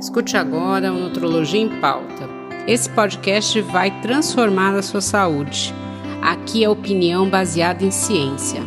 [0.00, 2.26] Escute agora o Nutrologia em Pauta.
[2.66, 5.74] Esse podcast vai transformar a sua saúde.
[6.22, 8.62] Aqui é opinião baseada em ciência.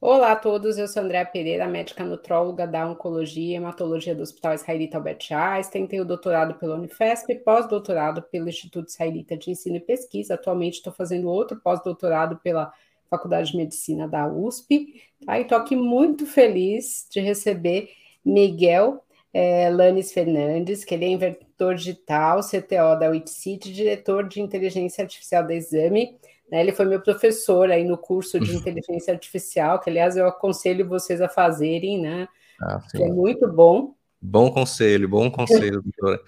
[0.00, 4.54] Olá a todos, eu sou Andréa Pereira, médica nutróloga da Oncologia e Hematologia do Hospital
[4.54, 9.80] Israelita Albert Einstein, tenho doutorado pela Unifesp e pós-doutorado pelo Instituto Israelita de Ensino e
[9.80, 10.34] Pesquisa.
[10.34, 12.72] Atualmente estou fazendo outro pós-doutorado pela
[13.08, 15.02] Faculdade de Medicina da USP.
[15.24, 15.38] Tá?
[15.38, 17.90] E estou aqui muito feliz de receber
[18.24, 19.02] Miguel
[19.32, 25.46] é, Lanes Fernandes, que ele é inventor digital, CTO da WITCIT, diretor de inteligência artificial
[25.46, 26.16] da Exame.
[26.50, 26.60] Né?
[26.60, 31.20] Ele foi meu professor aí no curso de inteligência artificial, que aliás eu aconselho vocês
[31.20, 32.28] a fazerem, né?
[32.60, 33.94] Ah, que é muito bom.
[34.20, 36.20] Bom conselho, bom conselho, doutora.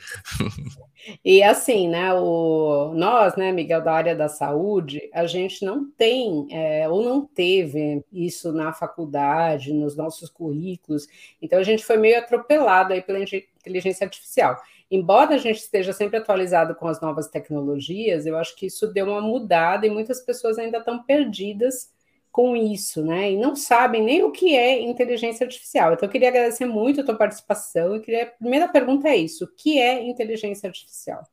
[1.24, 6.46] E assim, né, o, nós, né, Miguel, da área da saúde, a gente não tem,
[6.50, 11.06] é, ou não teve isso na faculdade, nos nossos currículos,
[11.40, 14.60] então a gente foi meio atropelado aí pela inteligência artificial.
[14.90, 19.06] Embora a gente esteja sempre atualizado com as novas tecnologias, eu acho que isso deu
[19.06, 21.90] uma mudada e muitas pessoas ainda estão perdidas
[22.38, 23.32] com isso, né?
[23.32, 25.92] E não sabem nem o que é inteligência artificial.
[25.92, 27.96] Então, eu queria agradecer muito a tua participação.
[27.96, 28.22] E queria...
[28.22, 31.26] A primeira pergunta é isso: o que é inteligência artificial?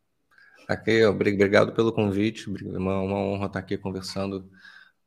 [0.68, 2.50] Ok, obrigado pelo convite.
[2.50, 4.50] Uma, uma honra estar aqui conversando,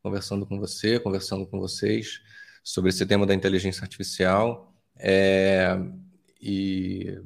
[0.00, 2.20] conversando com você, conversando com vocês
[2.62, 4.72] sobre esse tema da inteligência artificial.
[4.96, 5.76] É,
[6.40, 7.20] e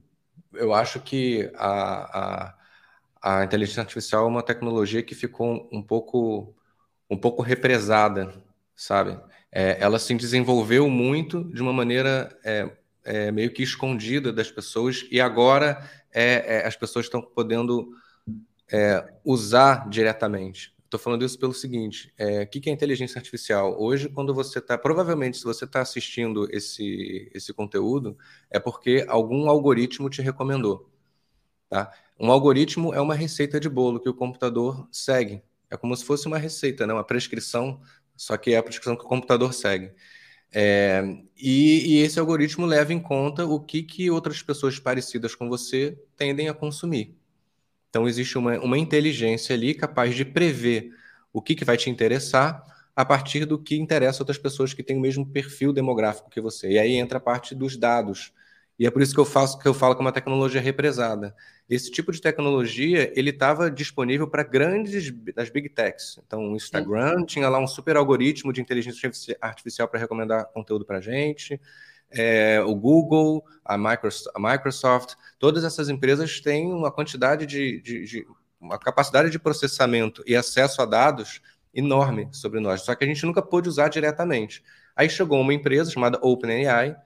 [0.54, 2.54] eu acho que a,
[3.20, 6.56] a, a inteligência artificial é uma tecnologia que ficou um pouco
[7.10, 8.32] um pouco represada
[8.74, 9.18] sabe?
[9.50, 12.70] É, ela se desenvolveu muito de uma maneira é,
[13.04, 17.92] é, meio que escondida das pessoas e agora é, é, as pessoas estão podendo
[18.70, 20.72] é, usar diretamente.
[20.84, 23.80] Estou falando isso pelo seguinte: o que, que é inteligência artificial?
[23.80, 28.14] Hoje, quando você está, provavelmente, se você está assistindo esse, esse conteúdo,
[28.50, 30.90] é porque algum algoritmo te recomendou.
[31.70, 31.90] Tá?
[32.20, 35.42] Um algoritmo é uma receita de bolo que o computador segue.
[35.70, 36.92] É como se fosse uma receita, né?
[36.92, 37.80] uma prescrição
[38.22, 39.92] só que é a prescrição que o computador segue.
[40.54, 41.02] É,
[41.36, 45.98] e, e, esse algoritmo leva em conta o que, que outras pessoas parecidas com você
[46.16, 47.16] tendem a consumir.
[47.88, 50.92] Então, existe uma, uma inteligência ali capaz de prever
[51.32, 54.98] o que, que vai te interessar a partir do que interessa outras pessoas que têm
[54.98, 56.72] o mesmo perfil demográfico que você.
[56.72, 58.32] E aí entra a parte dos dados.
[58.82, 61.36] E é por isso que eu, faço, que eu falo que é uma tecnologia represada.
[61.70, 66.18] Esse tipo de tecnologia ele estava disponível para grandes das big techs.
[66.26, 67.26] Então, o Instagram Sim.
[67.26, 69.08] tinha lá um super algoritmo de inteligência
[69.40, 71.60] artificial para recomendar conteúdo para a gente.
[72.10, 78.04] É, o Google, a Microsoft, a Microsoft, todas essas empresas têm uma quantidade de, de,
[78.04, 78.26] de,
[78.60, 81.40] uma capacidade de processamento e acesso a dados
[81.72, 82.80] enorme sobre nós.
[82.80, 84.60] Só que a gente nunca pôde usar diretamente.
[84.96, 86.96] Aí chegou uma empresa chamada OpenAI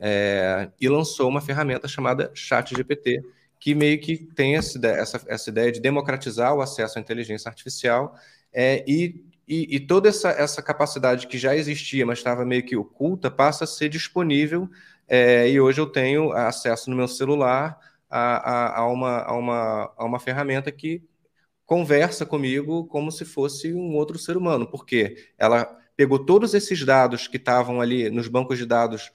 [0.00, 3.22] é, e lançou uma ferramenta chamada ChatGPT,
[3.58, 4.78] que meio que tem essa,
[5.26, 8.14] essa, ideia de democratizar o acesso à inteligência artificial
[8.52, 12.76] é, e, e, e, toda essa, essa capacidade que já existia, mas estava meio que
[12.76, 14.68] oculta, passa a ser disponível
[15.08, 17.78] é, e hoje eu tenho acesso no meu celular
[18.08, 21.02] a, a, a, uma, a, uma, a uma ferramenta que
[21.66, 25.64] conversa comigo como se fosse um outro ser humano, porque ela
[25.96, 29.10] pegou todos esses dados que estavam ali nos bancos de dados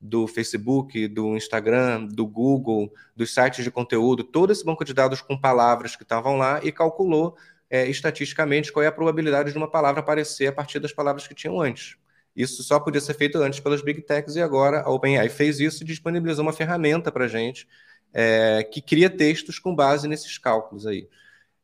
[0.00, 5.20] do Facebook, do Instagram, do Google, dos sites de conteúdo, todo esse banco de dados
[5.20, 7.36] com palavras que estavam lá e calculou
[7.68, 11.34] é, estatisticamente qual é a probabilidade de uma palavra aparecer a partir das palavras que
[11.34, 11.96] tinham antes.
[12.34, 15.82] Isso só podia ser feito antes pelas Big Techs e agora a OpenAI fez isso
[15.82, 17.66] e disponibilizou uma ferramenta para a gente
[18.12, 21.08] é, que cria textos com base nesses cálculos aí.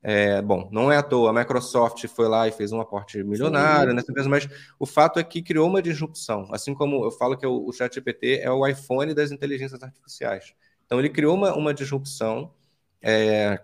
[0.05, 3.95] É, bom, não é à toa, a Microsoft foi lá e fez um aporte milionário
[3.95, 6.49] nessa empresa, mas o fato é que criou uma disrupção.
[6.51, 10.55] Assim como eu falo que o, o ChatGPT é o iPhone das inteligências artificiais.
[10.85, 12.53] Então, ele criou uma, uma disrupção,
[13.01, 13.63] é,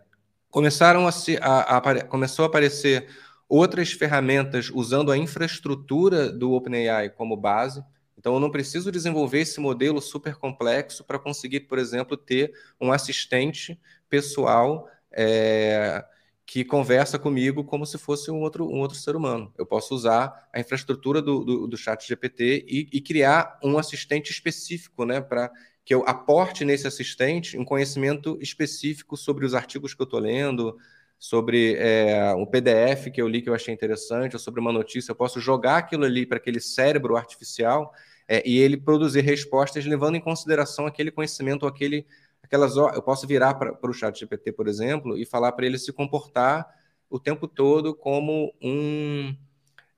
[0.49, 3.09] começaram a, se, a, a, começou a aparecer
[3.49, 7.82] outras ferramentas usando a infraestrutura do OpenAI como base.
[8.16, 12.93] Então, eu não preciso desenvolver esse modelo super complexo para conseguir, por exemplo, ter um
[12.93, 14.88] assistente pessoal.
[15.11, 16.05] É,
[16.48, 19.52] que conversa comigo como se fosse um outro, um outro ser humano.
[19.58, 24.32] Eu posso usar a infraestrutura do, do, do chat GPT e, e, criar um assistente
[24.32, 25.52] específico, né, para
[25.84, 30.74] que eu aporte nesse assistente um conhecimento específico sobre os artigos que eu estou lendo,
[31.18, 35.10] sobre é, PDF que eu li que eu achei interessante, ou sobre uma notícia.
[35.10, 37.92] Eu posso jogar aquilo ali para aquele cérebro artificial
[38.26, 42.06] é, e ele produzir respostas levando em consideração aquele conhecimento aquele
[42.48, 45.92] aquelas eu posso virar para o chat GPT, por exemplo, e falar para ele se
[45.92, 46.66] comportar
[47.08, 49.36] o tempo todo como um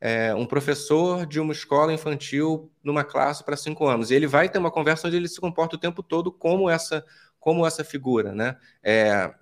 [0.01, 4.11] é, um professor de uma escola infantil numa classe para cinco anos.
[4.11, 7.05] E ele vai ter uma conversa onde ele se comporta o tempo todo como essa,
[7.39, 8.33] como essa figura.
[8.33, 8.57] Né?
[8.83, 9.33] É,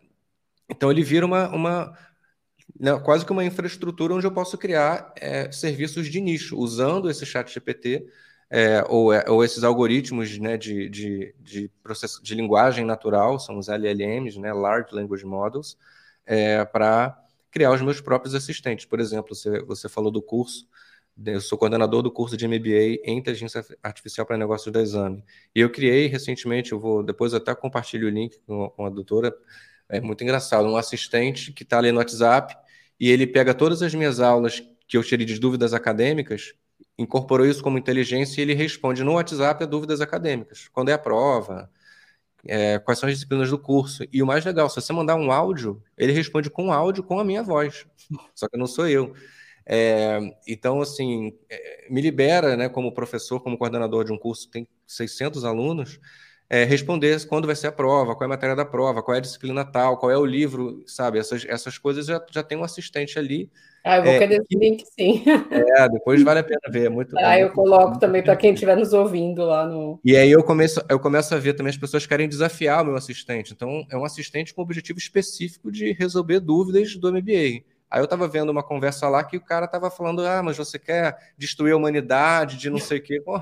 [0.69, 1.97] então, ele vira uma, uma
[2.79, 7.25] né, quase que uma infraestrutura onde eu posso criar é, serviços de nicho, usando esse
[7.25, 8.05] chat GPT
[8.51, 13.59] é, ou, é, ou, esses algoritmos né, de, de, de, processo, de linguagem natural, são
[13.59, 15.77] os LLMs, né, Large Language Models,
[16.25, 17.19] é, para
[17.51, 18.87] criar os meus próprios assistentes.
[18.87, 20.67] Por exemplo, você, você falou do curso,
[21.27, 25.25] eu sou coordenador do curso de MBA em Inteligência Artificial para Negócios da Exame.
[25.55, 29.35] E eu criei recentemente, eu vou depois até compartilho o link com, com a doutora,
[29.89, 32.57] é muito engraçado, um assistente que está ali no WhatsApp
[33.01, 36.55] e ele pega todas as minhas aulas que eu tirei de dúvidas acadêmicas
[36.99, 40.69] incorporou isso como inteligência e ele responde no WhatsApp a dúvidas acadêmicas.
[40.69, 41.71] Quando é a prova,
[42.47, 44.05] é, quais são as disciplinas do curso.
[44.13, 47.25] E o mais legal, se você mandar um áudio, ele responde com áudio com a
[47.25, 47.87] minha voz.
[48.35, 49.15] Só que não sou eu.
[49.67, 54.67] É, então, assim, é, me libera, né, como professor, como coordenador de um curso tem
[54.87, 56.01] 600 alunos,
[56.49, 59.19] é, responder quando vai ser a prova, qual é a matéria da prova, qual é
[59.19, 61.19] a disciplina tal, qual é o livro, sabe?
[61.19, 63.51] Essas, essas coisas já, já tem um assistente ali
[63.89, 65.25] ah, eu vou é, querer esse link, sim.
[65.51, 66.87] É, depois vale a pena ver.
[66.87, 69.99] É muito, ah, é eu coloco também para quem estiver nos ouvindo lá no.
[70.05, 72.97] E aí eu começo, eu começo a ver também as pessoas querem desafiar o meu
[72.97, 73.55] assistente.
[73.55, 77.65] Então, é um assistente com objetivo específico de resolver dúvidas do MBA.
[77.91, 80.79] Aí eu estava vendo uma conversa lá que o cara estava falando: ah, mas você
[80.79, 83.23] quer destruir a humanidade de não sei o quê.
[83.23, 83.41] Pô,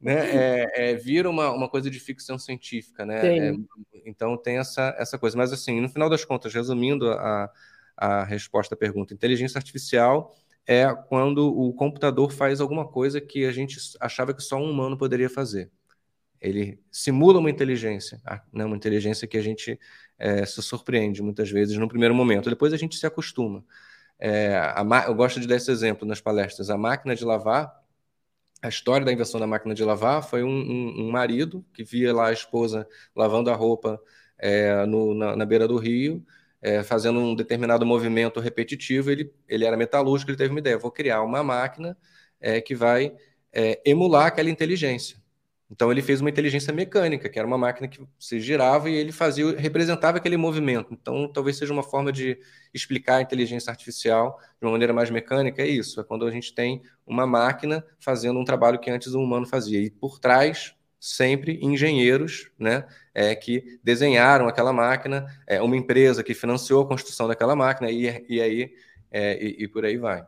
[0.00, 0.30] né?
[0.30, 3.48] É, é, vira uma, uma coisa de ficção científica, né?
[3.50, 3.52] É,
[4.06, 5.36] então tem essa, essa coisa.
[5.36, 7.50] Mas assim, no final das contas, resumindo a,
[7.98, 9.12] a resposta à pergunta.
[9.12, 10.32] Inteligência artificial
[10.64, 14.96] é quando o computador faz alguma coisa que a gente achava que só um humano
[14.96, 15.70] poderia fazer.
[16.40, 18.22] Ele simula uma inteligência,
[18.52, 18.64] né?
[18.64, 19.78] uma inteligência que a gente
[20.16, 22.48] é, se surpreende muitas vezes no primeiro momento.
[22.48, 23.64] Depois a gente se acostuma.
[24.20, 24.74] É,
[25.08, 26.70] eu gosto de dar esse exemplo nas palestras.
[26.70, 27.72] A máquina de lavar,
[28.62, 32.14] a história da invenção da máquina de lavar foi um, um, um marido que via
[32.14, 32.86] lá a esposa
[33.16, 34.00] lavando a roupa
[34.38, 36.24] é, no, na, na beira do rio
[36.60, 40.90] é, fazendo um determinado movimento repetitivo, ele, ele era metalúrgico, ele teve uma ideia, vou
[40.90, 41.96] criar uma máquina
[42.40, 43.14] é, que vai
[43.52, 45.18] é, emular aquela inteligência.
[45.70, 49.12] Então ele fez uma inteligência mecânica, que era uma máquina que se girava e ele
[49.12, 50.94] fazia, representava aquele movimento.
[50.94, 52.38] Então talvez seja uma forma de
[52.72, 56.54] explicar a inteligência artificial de uma maneira mais mecânica, é isso, é quando a gente
[56.54, 59.78] tem uma máquina fazendo um trabalho que antes o humano fazia.
[59.78, 66.34] E por trás sempre engenheiros né, é, que desenharam aquela máquina, é, uma empresa que
[66.34, 68.72] financiou a construção daquela máquina, e, e aí
[69.10, 70.24] é, e, e, por aí vai.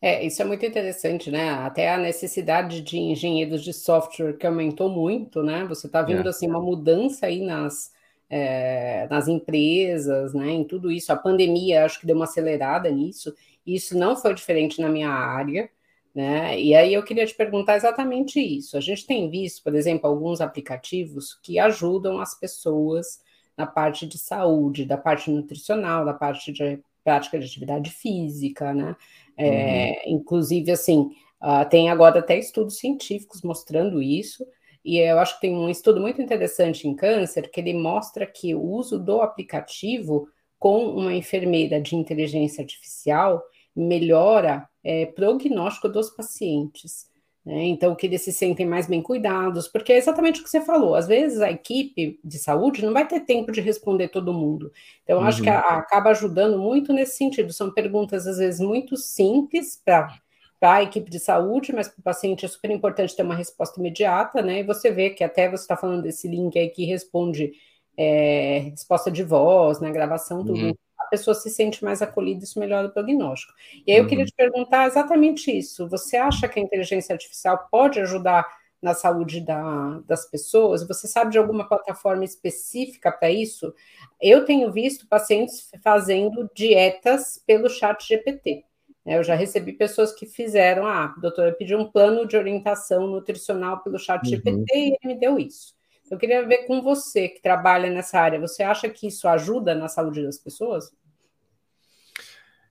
[0.00, 1.50] É, isso é muito interessante, né?
[1.50, 5.64] Até a necessidade de engenheiros de software que aumentou muito, né?
[5.66, 6.30] Você está vendo é.
[6.30, 7.90] assim uma mudança aí nas,
[8.28, 10.50] é, nas empresas, né?
[10.50, 11.12] Em tudo isso.
[11.12, 13.34] A pandemia acho que deu uma acelerada nisso.
[13.66, 15.70] Isso não foi diferente na minha área.
[16.14, 16.60] Né?
[16.60, 18.76] E aí eu queria te perguntar exatamente isso.
[18.76, 23.20] A gente tem visto, por exemplo, alguns aplicativos que ajudam as pessoas
[23.56, 28.96] na parte de saúde, da parte nutricional, da parte de prática de atividade física, né?
[29.36, 30.16] É, uhum.
[30.16, 31.10] Inclusive, assim,
[31.42, 34.46] uh, tem agora até estudos científicos mostrando isso,
[34.84, 38.54] e eu acho que tem um estudo muito interessante em câncer que ele mostra que
[38.54, 40.28] o uso do aplicativo
[40.58, 43.42] com uma enfermeira de inteligência artificial
[43.74, 47.06] melhora é, prognóstico dos pacientes.
[47.44, 47.64] Né?
[47.64, 50.94] Então, que eles se sentem mais bem cuidados, porque é exatamente o que você falou.
[50.94, 54.72] Às vezes a equipe de saúde não vai ter tempo de responder todo mundo.
[55.02, 55.26] Então, uhum.
[55.26, 57.52] acho que a, a, acaba ajudando muito nesse sentido.
[57.52, 60.22] São perguntas, às vezes, muito simples para
[60.60, 63.78] para a equipe de saúde, mas para o paciente é super importante ter uma resposta
[63.78, 64.60] imediata, né?
[64.60, 67.52] E você vê que até você está falando desse link aí que responde
[67.98, 69.90] é, resposta de voz, né?
[69.90, 70.68] Gravação, tudo.
[70.68, 73.52] Uhum a pessoa se sente mais acolhida, isso melhora o prognóstico.
[73.86, 74.30] E aí eu queria uhum.
[74.30, 75.88] te perguntar exatamente isso.
[75.88, 78.46] Você acha que a inteligência artificial pode ajudar
[78.80, 80.86] na saúde da, das pessoas?
[80.86, 83.74] Você sabe de alguma plataforma específica para isso?
[84.20, 88.64] Eu tenho visto pacientes fazendo dietas pelo chat GPT.
[89.06, 93.82] Eu já recebi pessoas que fizeram, ah, doutora, eu pedi um plano de orientação nutricional
[93.82, 94.30] pelo chat uhum.
[94.30, 95.74] GPT e ele me deu isso.
[96.10, 98.40] Eu queria ver com você que trabalha nessa área.
[98.40, 100.92] Você acha que isso ajuda na saúde das pessoas?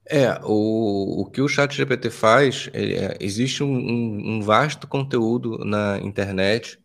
[0.05, 5.97] É, o, o que o Chat GPT faz, é, existe um, um, vasto conteúdo na
[5.99, 6.77] internet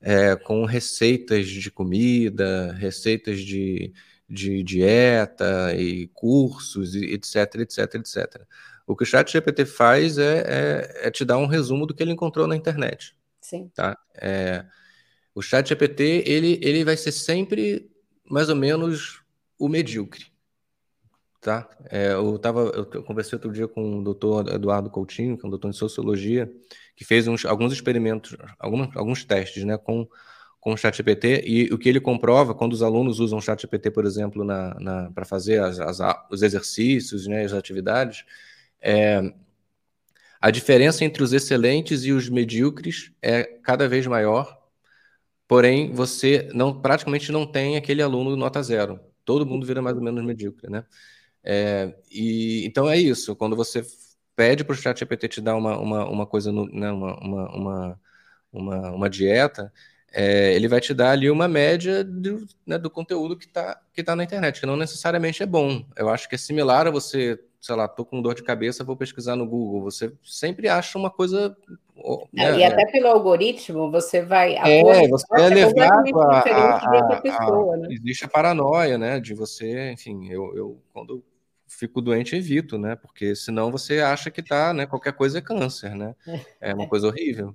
[0.00, 3.92] é, com receitas de comida, receitas de,
[4.28, 8.42] de dieta e cursos, etc, etc, etc.
[8.86, 12.02] O que o Chat GPT faz é, é, é te dar um resumo do que
[12.02, 13.16] ele encontrou na internet.
[13.40, 13.70] Sim.
[13.74, 13.96] Tá?
[14.14, 14.64] É,
[15.34, 17.90] o chat GPT, ele, ele vai ser sempre
[18.28, 19.22] mais ou menos
[19.58, 20.26] o medíocre.
[21.40, 21.68] tá?
[21.90, 22.60] É, eu, tava,
[22.92, 26.50] eu conversei outro dia com o doutor Eduardo Coutinho, que é um doutor em sociologia,
[26.94, 30.08] que fez uns, alguns experimentos, alguns, alguns testes né, com,
[30.60, 34.04] com o ChatGPT, e o que ele comprova, quando os alunos usam o ChatGPT, por
[34.04, 38.24] exemplo, na, na para fazer as, as, os exercícios, né, as atividades,
[38.80, 39.32] é,
[40.40, 44.57] a diferença entre os excelentes e os medíocres é cada vez maior,
[45.48, 49.00] porém você não praticamente não tem aquele aluno nota zero.
[49.24, 50.84] Todo mundo vira mais ou menos medíocre, né?
[51.44, 53.34] É, e então é isso.
[53.36, 53.84] Quando você
[54.36, 58.00] pede para o chat GPT te dar uma, uma, uma coisa, no, né, uma, uma,
[58.52, 59.72] uma, uma, dieta,
[60.12, 64.02] é, ele vai te dar ali uma média do, né, do conteúdo que está que
[64.02, 65.84] tá na internet, que não necessariamente é bom.
[65.96, 68.96] Eu acho que é similar a você sei lá, tô com dor de cabeça, vou
[68.96, 69.82] pesquisar no Google.
[69.82, 71.56] Você sempre acha uma coisa.
[72.32, 72.58] Né?
[72.58, 74.56] E até pelo algoritmo, você vai.
[74.56, 77.88] é, você é levado a, a, a, pessoa, né?
[77.90, 79.20] Existe a paranoia, né?
[79.20, 81.24] De você, enfim, eu, eu quando
[81.66, 82.96] fico doente, evito, né?
[82.96, 84.86] Porque senão você acha que tá, né?
[84.86, 86.14] Qualquer coisa é câncer, né?
[86.60, 87.54] É uma coisa horrível.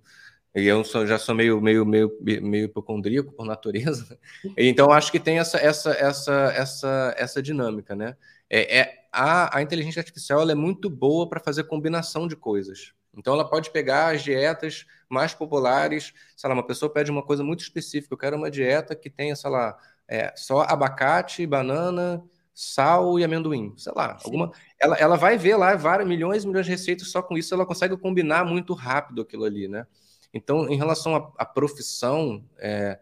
[0.56, 4.20] E eu sou, já sou meio, meio, meio, meio hipocondríaco por natureza.
[4.56, 8.16] Então acho que tem essa, essa, essa, essa, essa dinâmica, né?
[8.48, 12.94] É, é a, a inteligência artificial ela é muito boa para fazer combinação de coisas.
[13.16, 16.14] Então, ela pode pegar as dietas mais populares.
[16.36, 18.14] Sei lá, uma pessoa pede uma coisa muito específica.
[18.14, 19.78] Eu quero uma dieta que tenha, sei lá,
[20.08, 23.74] é, só abacate, banana, sal e amendoim.
[23.78, 24.52] Sei lá, alguma.
[24.80, 27.10] Ela, ela vai ver lá várias milhões e milhões de receitas.
[27.10, 29.86] Só com isso ela consegue combinar muito rápido aquilo ali, né?
[30.34, 33.00] Então, em relação à, à profissão é,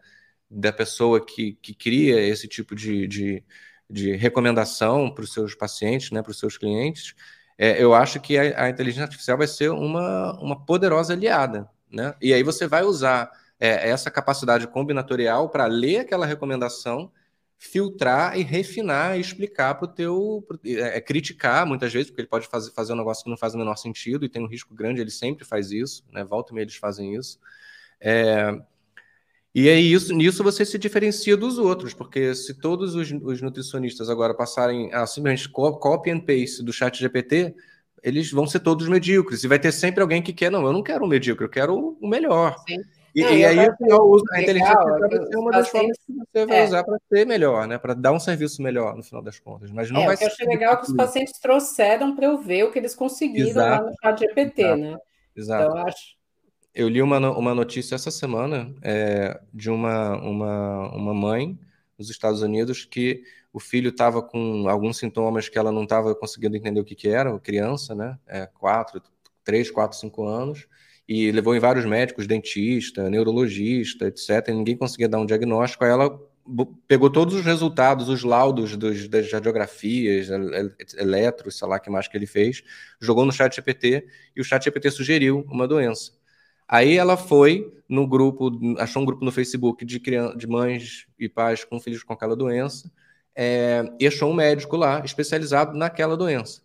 [0.50, 3.44] da pessoa que, que cria esse tipo de, de
[3.92, 7.14] de recomendação para os seus pacientes, né, para os seus clientes,
[7.62, 11.70] é, eu acho que a, a, inteligência artificial vai ser uma, uma poderosa aliada.
[11.88, 12.12] Né?
[12.20, 17.12] E aí você vai usar é, essa capacidade combinatorial para ler aquela recomendação,
[17.56, 20.44] filtrar e refinar e explicar para o teu.
[20.48, 23.36] Pro, é, é, criticar muitas vezes, porque ele pode fazer, fazer um negócio que não
[23.36, 26.24] faz o menor sentido e tem um risco grande, ele sempre faz isso, né?
[26.24, 27.38] Volta e meia eles fazem isso.
[28.00, 28.58] É,
[29.54, 34.08] e aí, isso, nisso você se diferencia dos outros, porque se todos os, os nutricionistas
[34.08, 37.54] agora passarem a simplesmente copy and paste do chat GPT,
[38.02, 39.44] eles vão ser todos medíocres.
[39.44, 41.96] E vai ter sempre alguém que quer, não, eu não quero um medíocre, eu quero
[42.00, 42.56] o melhor.
[42.66, 42.78] Sim.
[43.14, 43.64] E, não, e aí a
[44.40, 46.64] inteligência artificial vai ser uma das formas que você vai é.
[46.64, 47.76] usar para ser melhor, né?
[47.76, 49.70] Para dar um serviço melhor no final das contas.
[49.70, 52.24] Mas não é, vai o que eu achei legal é que os pacientes trouxeram para
[52.24, 53.84] eu ver o que eles conseguiram Exato.
[53.84, 54.80] lá no chat GPT, Exato.
[54.80, 54.98] né?
[55.36, 55.64] Exato.
[55.64, 56.21] Então, acho
[56.74, 61.58] eu li uma, uma notícia essa semana é, de uma, uma, uma mãe
[61.98, 66.56] nos Estados Unidos que o filho estava com alguns sintomas que ela não estava conseguindo
[66.56, 68.18] entender o que, que era, criança, né?
[68.26, 69.02] É, quatro,
[69.44, 70.66] três, quatro, cinco anos,
[71.06, 74.48] e levou em vários médicos, dentista, neurologista, etc.
[74.48, 75.84] E ninguém conseguia dar um diagnóstico.
[75.84, 76.18] Aí ela
[76.88, 80.28] pegou todos os resultados, os laudos dos, das radiografias,
[80.96, 82.64] eletros, sei lá que mais que ele fez,
[83.00, 86.12] jogou no chat GPT e o chat GPT sugeriu uma doença.
[86.72, 91.28] Aí ela foi no grupo, achou um grupo no Facebook de, criança, de mães e
[91.28, 92.90] pais com filhos com aquela doença,
[93.36, 96.62] é, e achou um médico lá especializado naquela doença.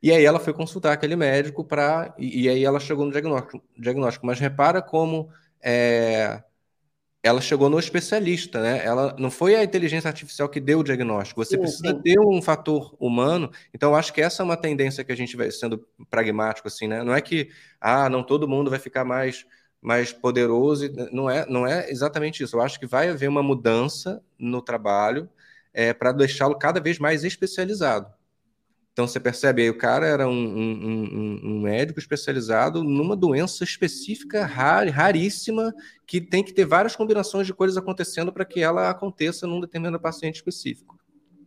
[0.00, 2.14] E aí ela foi consultar aquele médico para.
[2.16, 3.60] E, e, aí ela chegou no diagnóstico.
[3.76, 4.24] diagnóstico.
[4.24, 5.28] Mas repara como
[5.60, 6.40] é,
[7.22, 8.84] ela chegou no especialista, né?
[8.84, 11.44] Ela não foi a inteligência artificial que deu o diagnóstico.
[11.44, 12.02] Você sim, precisa sim.
[12.02, 13.50] ter um fator humano.
[13.72, 16.88] Então, eu acho que essa é uma tendência que a gente vai sendo pragmático, assim,
[16.88, 17.02] né?
[17.04, 17.48] Não é que
[17.80, 19.46] ah, não todo mundo vai ficar mais
[19.80, 20.88] mais poderoso.
[21.12, 22.56] Não é, não é exatamente isso.
[22.56, 25.28] Eu acho que vai haver uma mudança no trabalho
[25.74, 28.06] é, para deixá-lo cada vez mais especializado.
[28.92, 34.44] Então você percebe aí, o cara era um, um, um, médico especializado numa doença específica,
[34.44, 35.74] rar, raríssima,
[36.06, 39.98] que tem que ter várias combinações de coisas acontecendo para que ela aconteça num determinado
[39.98, 40.98] paciente específico.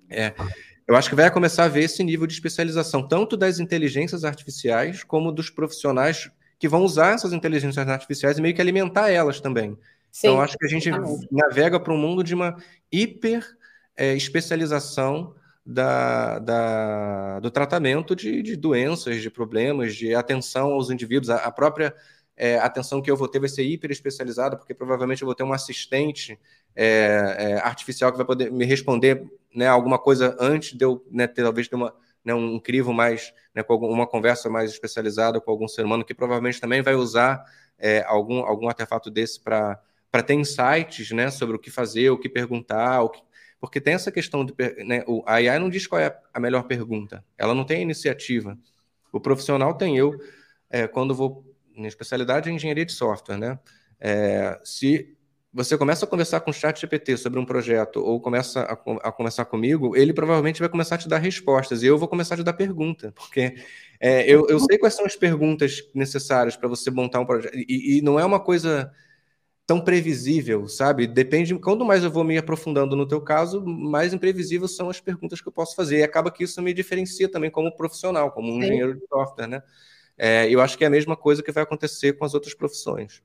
[0.09, 0.33] É,
[0.87, 5.03] eu acho que vai começar a ver esse nível de especialização, tanto das inteligências artificiais,
[5.03, 9.77] como dos profissionais que vão usar essas inteligências artificiais e meio que alimentar elas também.
[10.11, 10.89] Sim, então, acho que a gente
[11.31, 12.55] navega para um mundo de uma
[12.91, 13.45] hiper
[13.95, 21.29] é, especialização da, da, do tratamento de, de, doenças, de problemas, de atenção aos indivíduos.
[21.29, 21.95] A, a própria
[22.37, 25.43] é, atenção que eu vou ter vai ser hiper especializada, porque provavelmente eu vou ter
[25.43, 26.39] um assistente
[26.75, 31.25] é, é, artificial que vai poder me responder né, alguma coisa antes de eu né,
[31.25, 35.39] ter, talvez ter uma, né, um crivo mais, né, com algum, uma conversa mais especializada
[35.41, 37.43] com algum ser humano, que provavelmente também vai usar
[37.79, 39.79] é, algum, algum artefato desse para
[40.25, 43.21] ter insights né, sobre o que fazer, o que perguntar, o que,
[43.65, 44.53] porque tem essa questão de.
[44.85, 48.57] Né, a AI não diz qual é a melhor pergunta, ela não tem iniciativa.
[49.11, 50.13] O profissional tem eu,
[50.69, 51.43] é, quando vou.
[51.75, 53.59] Minha especialidade é engenharia de software, né?
[53.99, 55.15] É, se
[55.51, 58.73] você começa a conversar com o chat GPT sobre um projeto ou começa a,
[59.07, 62.35] a, conversar comigo, ele provavelmente vai começar a te dar respostas e eu vou começar
[62.35, 63.55] a te dar pergunta, porque
[63.99, 67.97] é, eu, eu sei quais são as perguntas necessárias para você montar um projeto e,
[67.97, 68.91] e, não é uma coisa
[69.65, 71.07] tão previsível, sabe?
[71.07, 75.41] Depende, quanto mais eu vou me aprofundando no teu caso, mais imprevisíveis são as perguntas
[75.41, 78.59] que eu posso fazer e acaba que isso me diferencia também como profissional, como um
[78.59, 78.65] Sim.
[78.65, 79.63] engenheiro de software, né?
[80.17, 83.21] É, eu acho que é a mesma coisa que vai acontecer com as outras profissões.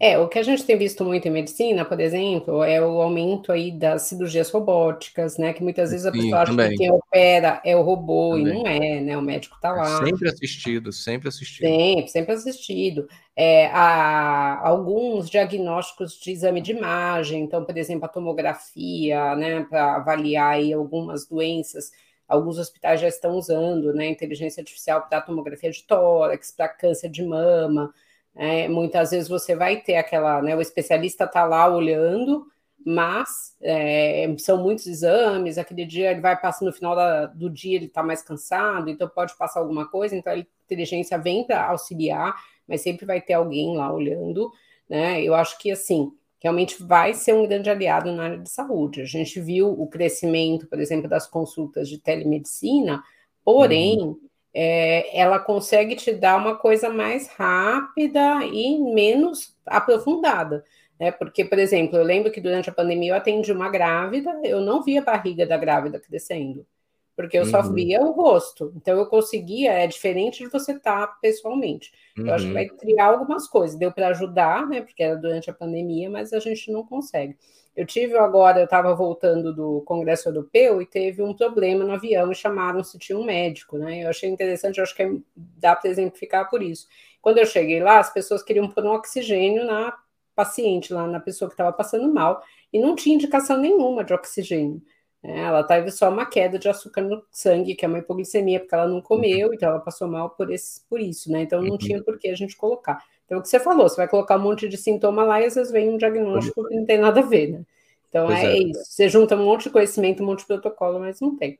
[0.00, 3.50] É, o que a gente tem visto muito em medicina, por exemplo, é o aumento
[3.50, 5.52] aí das cirurgias robóticas, né?
[5.52, 6.70] Que muitas vezes a Sim, pessoa acha também.
[6.70, 8.60] que quem opera é o robô também.
[8.60, 9.16] e não é, né?
[9.16, 10.02] O médico está lá.
[10.02, 11.66] É sempre assistido, sempre assistido.
[11.66, 13.08] Sempre, sempre assistido.
[13.34, 19.64] É, há alguns diagnósticos de exame de imagem, então, por exemplo, a tomografia, né?
[19.68, 21.90] Para avaliar aí algumas doenças.
[22.28, 24.06] Alguns hospitais já estão usando, né?
[24.06, 27.92] Inteligência artificial para tomografia de tórax, para câncer de mama.
[28.38, 32.46] É, muitas vezes você vai ter aquela, né, o especialista está lá olhando,
[32.86, 37.74] mas é, são muitos exames, aquele dia ele vai passar no final da, do dia,
[37.74, 42.32] ele está mais cansado, então pode passar alguma coisa, então a inteligência vem para auxiliar,
[42.68, 44.52] mas sempre vai ter alguém lá olhando,
[44.88, 45.20] né?
[45.20, 49.00] Eu acho que assim, realmente vai ser um grande aliado na área de saúde.
[49.00, 53.02] A gente viu o crescimento, por exemplo, das consultas de telemedicina,
[53.44, 60.64] porém, uhum é, ela consegue te dar uma coisa mais rápida e menos aprofundada.
[60.98, 61.12] Né?
[61.12, 64.82] Porque, por exemplo, eu lembro que durante a pandemia eu atendi uma grávida, eu não
[64.82, 66.66] via a barriga da grávida crescendo,
[67.14, 67.50] porque eu uhum.
[67.50, 68.72] só via o rosto.
[68.76, 71.92] Então eu conseguia, é diferente de você estar tá pessoalmente.
[72.18, 72.26] Uhum.
[72.26, 72.54] Eu acho que uhum.
[72.54, 74.80] vai criar algumas coisas, deu para ajudar, né?
[74.80, 77.36] Porque era durante a pandemia, mas a gente não consegue.
[77.78, 82.32] Eu tive agora, eu estava voltando do Congresso Europeu e teve um problema no avião
[82.32, 84.02] e chamaram se tinha um médico, né?
[84.02, 86.88] Eu achei interessante, eu acho que é, dá para exemplificar por isso.
[87.22, 89.96] Quando eu cheguei lá, as pessoas queriam pôr um oxigênio na
[90.34, 92.42] paciente, lá na pessoa que estava passando mal,
[92.72, 94.82] e não tinha indicação nenhuma de oxigênio.
[95.22, 95.38] Né?
[95.42, 98.88] Ela teve só uma queda de açúcar no sangue, que é uma hipoglicemia, porque ela
[98.88, 101.42] não comeu, então ela passou mal por, esse, por isso, né?
[101.42, 101.78] Então não uhum.
[101.78, 103.00] tinha por que a gente colocar.
[103.28, 105.54] Então, o que você falou, você vai colocar um monte de sintoma lá e às
[105.54, 107.60] vezes vem um diagnóstico que não tem nada a ver, né?
[108.08, 108.84] Então é, é, isso.
[108.86, 111.58] Você junta um monte de conhecimento, um monte de protocolo, mas não tem.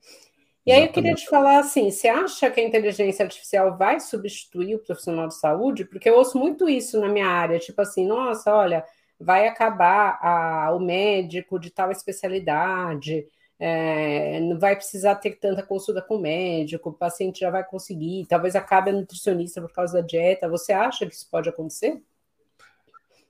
[0.64, 4.76] E aí eu queria te falar assim: você acha que a inteligência artificial vai substituir
[4.76, 5.84] o profissional de saúde?
[5.84, 8.82] Porque eu ouço muito isso na minha área, tipo assim, nossa, olha,
[9.20, 13.26] vai acabar a, o médico de tal especialidade,
[13.58, 18.26] é, não vai precisar ter tanta consulta com o médico, o paciente já vai conseguir,
[18.26, 20.48] talvez acabe a nutricionista por causa da dieta.
[20.48, 22.00] Você acha que isso pode acontecer?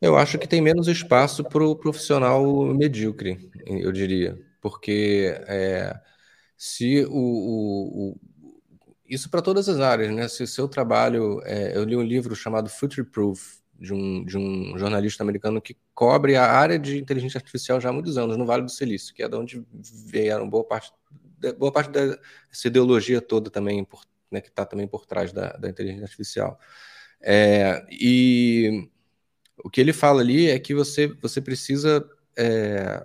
[0.01, 5.99] Eu acho que tem menos espaço para o profissional medíocre, eu diria, porque é,
[6.57, 8.21] se o, o, o
[9.09, 10.29] isso para todas as áreas, né?
[10.29, 14.37] Se o seu trabalho, é, eu li um livro chamado Future Proof de um, de
[14.37, 18.45] um jornalista americano que cobre a área de inteligência artificial já há muitos anos, no
[18.45, 20.93] Vale do Silício, que é de onde vieram boa parte,
[21.57, 22.19] boa parte dessa
[22.67, 26.59] ideologia toda também, por, né, que está também por trás da, da inteligência artificial.
[27.21, 28.89] É, e
[29.65, 32.05] o que ele fala ali é que você, você precisa
[32.37, 33.05] é,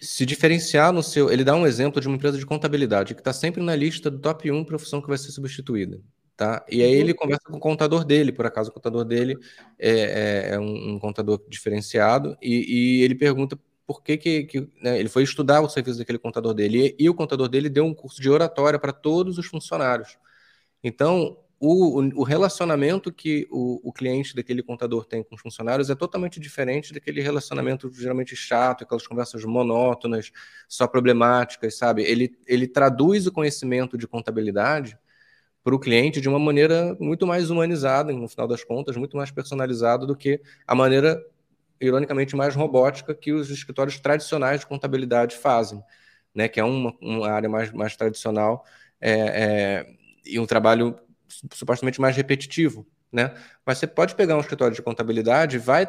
[0.00, 1.30] se diferenciar no seu.
[1.30, 4.18] Ele dá um exemplo de uma empresa de contabilidade que está sempre na lista do
[4.18, 6.00] top 1 profissão que vai ser substituída.
[6.40, 6.64] Tá?
[6.70, 9.36] E aí ele conversa com o contador dele, por acaso o contador dele
[9.78, 14.60] é, é, é um, um, contador diferenciado, e, e, ele pergunta por que, que, que
[14.82, 17.84] né, ele foi estudar o serviço daquele contador dele, e, e o contador dele deu
[17.84, 20.16] um curso de oratória para todos os funcionários.
[20.82, 25.94] Então, o, o relacionamento que o, o, cliente daquele contador tem com os funcionários é
[25.94, 30.32] totalmente diferente daquele relacionamento geralmente chato, aquelas conversas monótonas,
[30.66, 32.02] só problemáticas, sabe?
[32.02, 34.98] Ele, ele traduz o conhecimento de contabilidade
[35.62, 39.30] para o cliente de uma maneira muito mais humanizada, no final das contas, muito mais
[39.30, 41.22] personalizada do que a maneira,
[41.80, 45.82] ironicamente, mais robótica que os escritórios tradicionais de contabilidade fazem,
[46.34, 46.48] né?
[46.48, 48.64] que é uma, uma área mais, mais tradicional
[49.00, 49.86] é, é,
[50.24, 50.96] e um trabalho
[51.52, 53.34] supostamente mais repetitivo né?
[53.66, 55.88] Mas você pode pegar um escritório de contabilidade, vai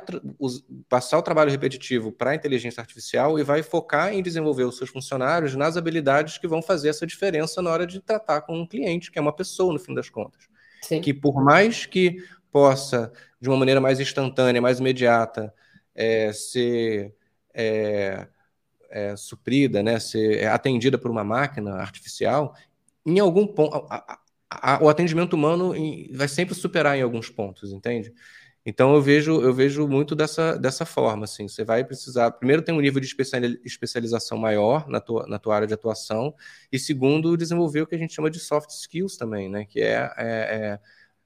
[0.89, 4.89] passar o trabalho repetitivo para a inteligência artificial e vai focar em desenvolver os seus
[4.89, 9.11] funcionários nas habilidades que vão fazer essa diferença na hora de tratar com um cliente,
[9.11, 10.47] que é uma pessoa, no fim das contas.
[10.81, 10.99] Sim.
[10.99, 12.17] Que por mais que
[12.51, 15.53] possa, de uma maneira mais instantânea, mais imediata,
[15.93, 17.13] é, ser
[17.53, 18.27] é,
[18.89, 22.55] é, suprida, né, ser atendida por uma máquina artificial,
[23.05, 24.19] em algum ponto, a,
[24.81, 25.73] o atendimento humano
[26.13, 28.13] vai sempre superar em alguns pontos, entende?
[28.65, 32.75] Então eu vejo eu vejo muito dessa, dessa forma, assim, você vai precisar, primeiro tem
[32.75, 33.07] um nível de
[33.65, 36.33] especialização maior na tua, na tua área de atuação,
[36.71, 40.11] e segundo, desenvolver o que a gente chama de soft skills também, né, que é,
[40.17, 40.25] é,
[40.77, 40.79] é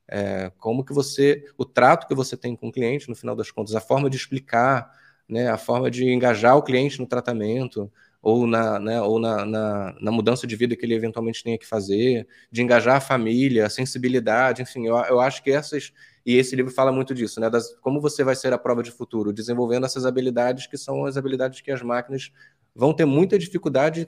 [0.07, 3.51] É, como que você, o trato que você tem com o cliente, no final das
[3.51, 4.91] contas, a forma de explicar,
[5.27, 7.91] né, a forma de engajar o cliente no tratamento,
[8.25, 11.65] ou na, né, ou na, na, na, mudança de vida que ele eventualmente tenha que
[11.67, 15.93] fazer, de engajar a família, a sensibilidade, enfim, eu, eu acho que essas,
[16.25, 18.89] e esse livro fala muito disso, né, das, como você vai ser a prova de
[18.89, 22.31] futuro, desenvolvendo essas habilidades que são as habilidades que as máquinas
[22.73, 24.07] vão ter muita dificuldade,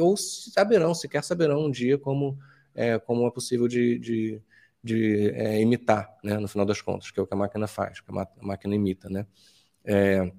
[0.00, 2.38] ou saberão, sequer saberão um dia como
[2.72, 4.42] é, como é possível de, de,
[4.80, 8.00] de é, imitar, né, no final das contas, que é o que a máquina faz,
[8.00, 9.26] que a, máquina imita, né.
[9.84, 10.30] É,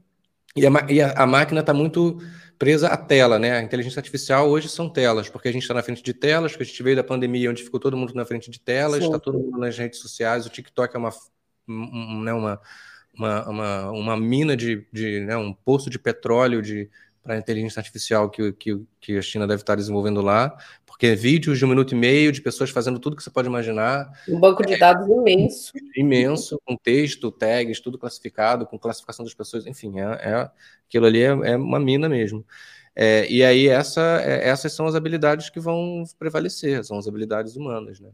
[0.57, 2.19] e, a, e a, a máquina está muito
[2.57, 3.57] presa à tela, né?
[3.57, 6.63] A inteligência artificial hoje são telas, porque a gente está na frente de telas, porque
[6.63, 9.39] a gente veio da pandemia onde ficou todo mundo na frente de telas, está todo
[9.39, 11.13] mundo nas redes sociais, o TikTok é uma,
[11.67, 12.59] um, né, uma,
[13.13, 16.89] uma, uma, uma mina de, de né, um poço de petróleo de,
[17.27, 21.59] para a inteligência artificial que, que, que a China deve estar desenvolvendo lá, porque vídeos
[21.59, 24.09] de um minuto e meio de pessoas fazendo tudo que você pode imaginar.
[24.29, 25.73] Um banco de dados é, imenso.
[25.93, 30.51] Imenso, com texto, tags, tudo classificado, com classificação das pessoas, enfim, é, é
[30.87, 32.45] aquilo ali é, é uma mina mesmo.
[32.95, 37.57] É, e aí essa, é, essas são as habilidades que vão prevalecer, são as habilidades
[37.57, 38.09] humanas, né?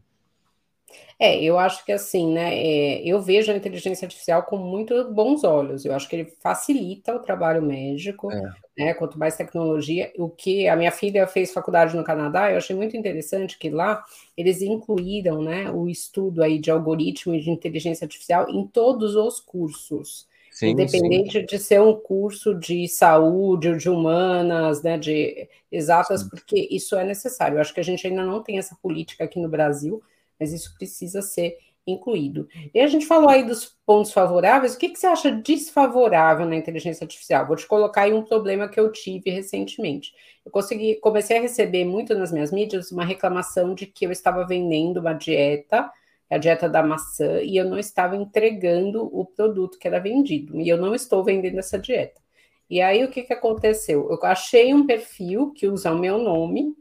[1.19, 2.53] É, eu acho que assim, né?
[2.53, 5.85] É, eu vejo a inteligência artificial com muito bons olhos.
[5.85, 8.51] Eu acho que ele facilita o trabalho médico, é.
[8.77, 8.93] né?
[8.93, 10.11] Quanto mais tecnologia.
[10.17, 14.03] O que a minha filha fez faculdade no Canadá, eu achei muito interessante que lá
[14.35, 19.39] eles incluíram, né, o estudo aí de algoritmo e de inteligência artificial em todos os
[19.39, 20.27] cursos.
[20.51, 21.45] Sim, independente sim.
[21.45, 26.29] de ser um curso de saúde ou de humanas, né, de exatas, sim.
[26.29, 27.57] porque isso é necessário.
[27.57, 30.03] Eu acho que a gente ainda não tem essa política aqui no Brasil
[30.39, 32.47] mas isso precisa ser incluído.
[32.73, 36.55] E a gente falou aí dos pontos favoráveis, o que, que você acha desfavorável na
[36.55, 37.45] inteligência artificial?
[37.45, 40.13] Vou te colocar aí um problema que eu tive recentemente.
[40.45, 44.45] Eu consegui, comecei a receber muito nas minhas mídias uma reclamação de que eu estava
[44.45, 45.91] vendendo uma dieta,
[46.29, 50.67] a dieta da maçã, e eu não estava entregando o produto que era vendido, e
[50.67, 52.21] eu não estou vendendo essa dieta.
[52.69, 54.09] E aí o que, que aconteceu?
[54.09, 56.73] Eu achei um perfil que usa o meu nome,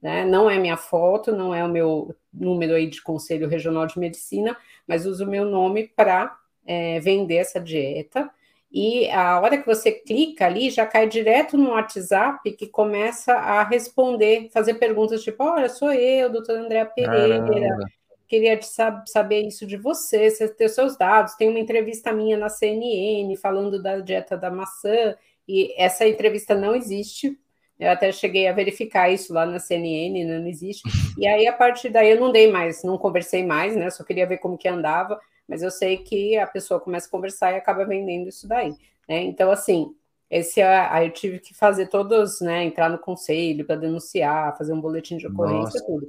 [0.00, 0.24] né?
[0.24, 4.56] Não é minha foto, não é o meu número aí de Conselho Regional de Medicina,
[4.86, 6.36] mas uso o meu nome para
[6.66, 8.30] é, vender essa dieta.
[8.72, 13.64] E a hora que você clica ali, já cai direto no WhatsApp que começa a
[13.64, 17.90] responder, fazer perguntas tipo: Olha, sou eu, doutora Andréa Pereira, Caramba.
[18.28, 18.58] queria
[19.06, 21.34] saber isso de você, você tem seus dados.
[21.34, 25.16] Tem uma entrevista minha na CNN falando da dieta da maçã,
[25.48, 27.36] e essa entrevista não existe,
[27.80, 30.82] eu até cheguei a verificar isso lá na CNN, né, não existe.
[31.16, 33.88] E aí, a partir daí, eu não dei mais, não conversei mais, né?
[33.88, 37.52] Só queria ver como que andava, mas eu sei que a pessoa começa a conversar
[37.52, 38.74] e acaba vendendo isso daí.
[39.08, 39.22] Né?
[39.22, 39.94] Então, assim,
[40.30, 42.64] esse aí eu tive que fazer todos, né?
[42.64, 45.86] Entrar no conselho para denunciar, fazer um boletim de ocorrência, Nossa.
[45.86, 46.06] tudo.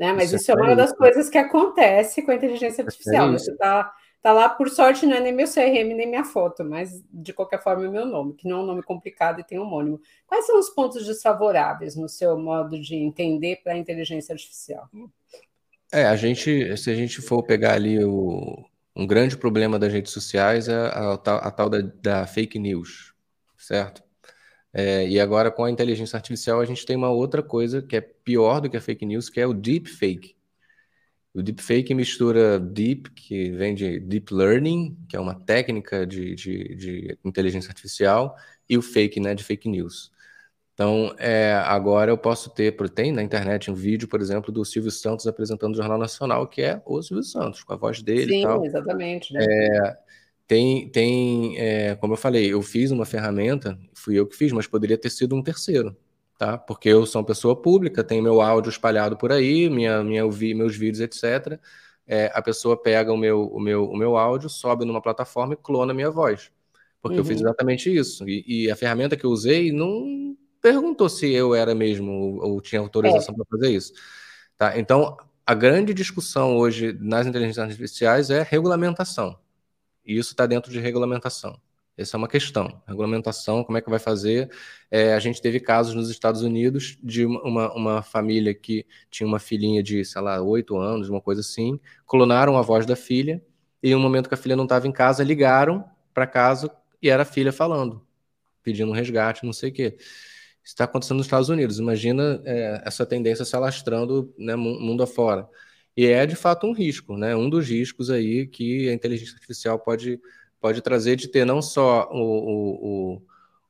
[0.00, 0.14] Né?
[0.14, 3.28] Mas isso, isso é uma das coisas que acontece com a inteligência artificial.
[3.28, 6.62] É você está Tá lá, por sorte, não é nem meu CRM, nem minha foto,
[6.62, 9.58] mas de qualquer forma é meu nome, que não é um nome complicado e tem
[9.58, 9.98] homônimo.
[10.26, 14.90] Quais são os pontos desfavoráveis no seu modo de entender para a inteligência artificial?
[15.90, 18.62] É, a gente, se a gente for pegar ali o,
[18.94, 23.14] um grande problema das redes sociais é a, a, a tal da, da, fake news,
[23.56, 24.02] certo?
[24.72, 28.00] É, e agora com a inteligência artificial a gente tem uma outra coisa que é
[28.02, 30.36] pior do que a fake news, que é o deep fake.
[31.32, 36.74] O deepfake mistura deep, que vem de deep learning, que é uma técnica de, de,
[36.74, 38.36] de inteligência artificial,
[38.68, 40.10] e o fake, né, de fake news.
[40.74, 44.90] Então, é, agora eu posso ter, tem na internet um vídeo, por exemplo, do Silvio
[44.90, 48.40] Santos apresentando o Jornal Nacional, que é o Silvio Santos, com a voz dele Sim,
[48.40, 48.64] e tal.
[48.64, 49.32] exatamente.
[49.32, 49.44] Né?
[49.44, 49.98] É,
[50.48, 54.66] tem, tem é, como eu falei, eu fiz uma ferramenta, fui eu que fiz, mas
[54.66, 55.94] poderia ter sido um terceiro
[56.40, 56.56] tá?
[56.56, 60.74] Porque eu sou uma pessoa pública, tenho meu áudio espalhado por aí, minha, minha, meus
[60.74, 61.60] vídeos, etc.
[62.06, 65.56] É, a pessoa pega o meu, o, meu, o meu áudio, sobe numa plataforma e
[65.58, 66.50] clona a minha voz.
[67.02, 67.20] Porque uhum.
[67.20, 67.46] eu fiz uhum.
[67.46, 68.26] exatamente isso.
[68.26, 72.60] E, e, a ferramenta que eu usei não perguntou se eu era mesmo ou, ou
[72.62, 73.36] tinha autorização é.
[73.36, 73.92] para fazer isso.
[74.56, 74.78] Tá?
[74.78, 79.38] Então, a grande discussão hoje nas inteligências artificiais é regulamentação.
[80.06, 81.60] E isso está dentro de regulamentação.
[82.00, 82.82] Essa é uma questão.
[82.86, 84.50] Regulamentação, como é que vai fazer?
[84.90, 89.38] É, a gente teve casos nos Estados Unidos de uma, uma família que tinha uma
[89.38, 93.42] filhinha de, sei lá, oito anos, uma coisa assim, clonaram a voz da filha,
[93.82, 95.84] e no momento que a filha não estava em casa, ligaram
[96.14, 96.70] para casa
[97.02, 98.06] e era a filha falando,
[98.62, 99.96] pedindo um resgate, não sei o quê.
[99.98, 101.78] Isso está acontecendo nos Estados Unidos.
[101.78, 105.48] Imagina é, essa tendência se alastrando né, mundo afora.
[105.96, 107.34] E é de fato um risco, né?
[107.34, 110.20] Um dos riscos aí que a inteligência artificial pode
[110.60, 113.22] pode trazer de ter não só o, o,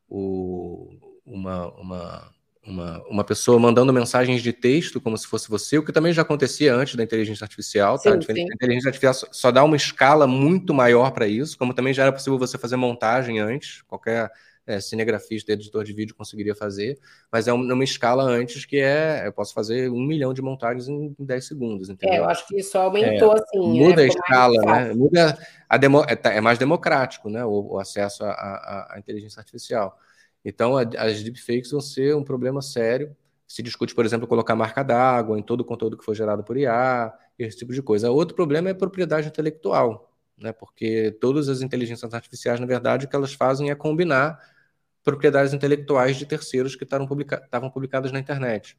[0.08, 2.30] o, uma, uma,
[2.66, 6.22] uma, uma pessoa mandando mensagens de texto como se fosse você, o que também já
[6.22, 8.12] acontecia antes da inteligência artificial, tá?
[8.12, 8.42] Sim, sim.
[8.50, 12.12] A inteligência artificial só dá uma escala muito maior para isso, como também já era
[12.12, 14.30] possível você fazer montagem antes, qualquer
[14.70, 16.98] é, cinegrafista, editor de vídeo conseguiria fazer,
[17.30, 21.14] mas é uma escala antes que é, eu posso fazer um milhão de montagens em
[21.18, 22.14] 10 segundos, entendeu?
[22.14, 24.94] É, eu acho que isso aumentou, é, assim, Muda a escala, né?
[24.94, 29.98] Muda a demo, é, tá, é, mais democrático, né, o, o acesso à inteligência artificial.
[30.44, 33.14] Então, a, as deepfakes vão ser um problema sério.
[33.46, 36.56] Se discute, por exemplo, colocar marca d'água em todo o conteúdo que for gerado por
[36.56, 38.10] IA, esse tipo de coisa.
[38.10, 40.52] Outro problema é a propriedade intelectual, né?
[40.52, 44.38] porque todas as inteligências artificiais, na verdade, o que elas fazem é combinar
[45.02, 48.76] propriedades intelectuais de terceiros que estavam publica publicadas na internet.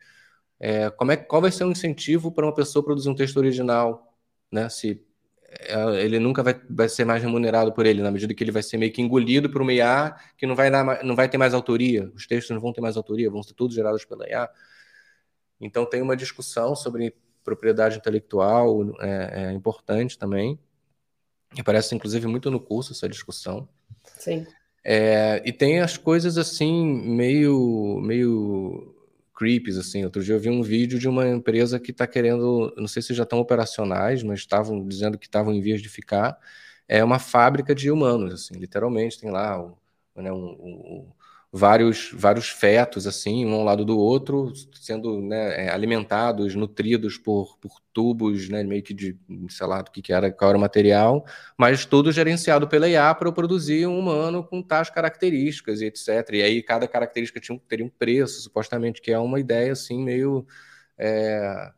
[0.59, 4.15] É, como é, qual vai ser o incentivo para uma pessoa produzir um texto original,
[4.51, 4.69] né?
[4.69, 5.03] Se
[5.49, 8.61] é, ele nunca vai, vai ser mais remunerado por ele, na medida que ele vai
[8.61, 11.53] ser meio que engolido por uma IA que não vai, dar, não vai ter mais
[11.53, 14.49] autoria, os textos não vão ter mais autoria, vão ser todos gerados pela IA.
[15.59, 20.59] Então tem uma discussão sobre propriedade intelectual é, é importante também,
[21.59, 23.67] aparece inclusive muito no curso essa discussão.
[24.03, 24.45] Sim.
[24.83, 28.95] É, e tem as coisas assim, meio, meio
[29.35, 30.03] creeps, assim.
[30.05, 33.13] Outro dia eu vi um vídeo de uma empresa que está querendo, não sei se
[33.13, 36.37] já estão operacionais, mas estavam dizendo que estavam em vias de ficar.
[36.87, 39.19] É uma fábrica de humanos, assim, literalmente.
[39.19, 39.75] Tem lá um,
[40.21, 41.11] né, um, um,
[41.51, 47.57] vários, vários fetos, assim, um ao lado do outro, sendo né, é, alimentados, nutridos por,
[47.57, 49.17] por tubos, né, meio que de,
[49.49, 51.25] sei lá, do que, que era, qual era o material,
[51.57, 56.07] mas tudo gerenciado pela IA para produzir um humano com tais características e etc.
[56.35, 60.45] E aí cada característica tinha, teria um preço, supostamente, que é uma ideia, assim, meio...
[60.97, 61.71] É,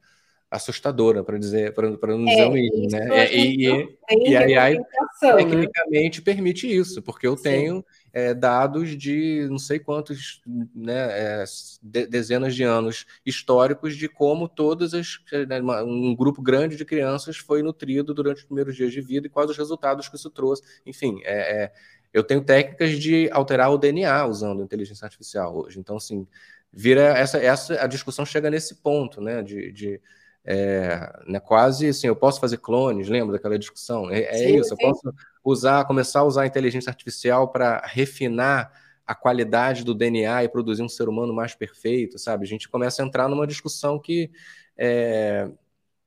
[0.52, 3.34] assustadora, para dizer, para não dizer é, o mínimo, né?
[3.34, 3.98] E, e,
[4.30, 4.86] e, a AI né?
[5.20, 7.44] tecnicamente permite isso, porque eu Sim.
[7.44, 11.44] tenho é, dados de não sei quantos, né, é,
[11.82, 17.38] de, dezenas de anos históricos de como todas as né, um grupo grande de crianças
[17.38, 20.62] foi nutrido durante os primeiros dias de vida e quais os resultados que isso trouxe.
[20.86, 21.74] Enfim, é, é
[22.14, 25.80] eu tenho técnicas de alterar o DNA usando inteligência artificial hoje.
[25.80, 26.28] Então, assim,
[26.72, 30.02] vira essa, essa a discussão chega nesse ponto, né, de, de
[30.46, 34.10] é, né, quase assim, eu posso fazer clones, lembra daquela discussão?
[34.12, 34.76] É, é sim, isso, sim.
[34.80, 38.72] eu posso usar, começar a usar a inteligência artificial para refinar
[39.06, 42.46] a qualidade do DNA e produzir um ser humano mais perfeito, sabe?
[42.46, 44.32] A gente começa a entrar numa discussão que
[44.78, 45.50] é,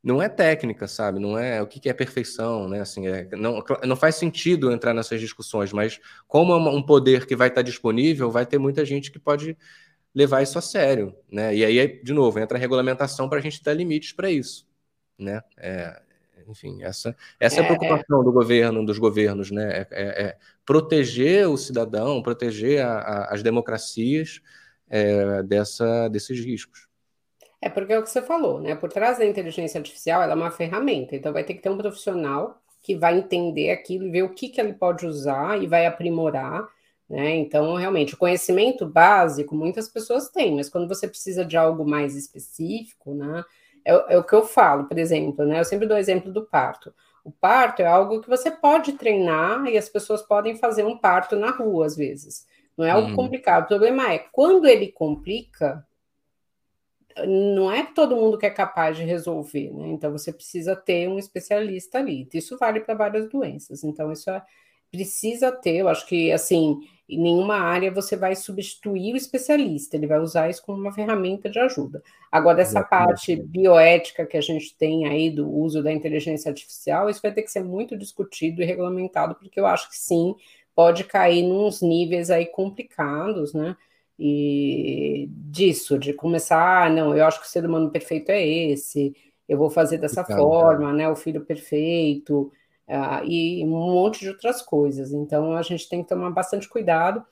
[0.03, 1.19] não é técnica, sabe?
[1.19, 2.81] Não é o que é perfeição, né?
[2.81, 7.37] Assim, é, não, não faz sentido entrar nessas discussões, mas como é um poder que
[7.37, 9.57] vai estar disponível, vai ter muita gente que pode
[10.17, 11.55] levar isso a sério, né?
[11.55, 14.67] E aí, de novo, entra a regulamentação para a gente dar limites para isso,
[15.19, 15.43] né?
[15.59, 16.01] É,
[16.49, 17.77] enfim, essa, essa é, a é, é.
[17.77, 19.81] preocupação do governo, dos governos, né?
[19.81, 24.41] É, é, é proteger o cidadão, proteger a, a, as democracias
[25.47, 26.87] dessa, desses riscos.
[27.61, 28.75] É porque é o que você falou, né?
[28.77, 31.77] Por trás da inteligência artificial, ela é uma ferramenta, então vai ter que ter um
[31.77, 35.85] profissional que vai entender aquilo e ver o que, que ele pode usar e vai
[35.85, 36.69] aprimorar
[37.09, 37.37] né?
[37.37, 42.17] Então, realmente, o conhecimento básico muitas pessoas têm, mas quando você precisa de algo mais
[42.17, 43.45] específico, né?
[43.85, 45.61] É, é o que eu falo, por exemplo, né?
[45.61, 46.93] Eu sempre dou exemplo do parto.
[47.25, 51.37] O parto é algo que você pode treinar e as pessoas podem fazer um parto
[51.37, 52.47] na rua, às vezes.
[52.77, 53.17] Não é algo uhum.
[53.17, 53.65] complicado.
[53.65, 55.87] O problema é quando ele complica,
[57.27, 59.89] não é todo mundo que é capaz de resolver, né?
[59.89, 62.29] Então você precisa ter um especialista ali.
[62.35, 63.83] Isso vale para várias doenças.
[63.85, 64.43] Então isso é,
[64.91, 65.77] precisa ter.
[65.77, 70.51] Eu acho que assim em nenhuma área você vai substituir o especialista, ele vai usar
[70.51, 72.03] isso como uma ferramenta de ajuda.
[72.31, 77.23] Agora, essa parte bioética que a gente tem aí do uso da inteligência artificial, isso
[77.23, 80.35] vai ter que ser muito discutido e regulamentado, porque eu acho que sim,
[80.75, 83.77] pode cair nos níveis aí complicados, né?
[84.19, 89.15] E disso, de começar, ah, não, eu acho que o ser humano perfeito é esse,
[89.49, 91.09] eu vou fazer dessa forma, né?
[91.09, 92.51] O filho perfeito
[92.89, 95.13] uh, e um monte de outras coisas.
[95.13, 97.25] Então, a gente tem que tomar bastante cuidado.